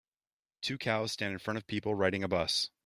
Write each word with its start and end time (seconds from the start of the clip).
Two 0.63 0.79
cows 0.79 1.11
stand 1.11 1.33
in 1.33 1.37
front 1.37 1.59
of 1.59 1.67
people 1.67 1.93
riding 1.93 2.23
a 2.23 2.27
bus. 2.27 2.71